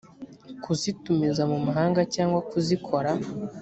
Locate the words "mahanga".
1.65-2.01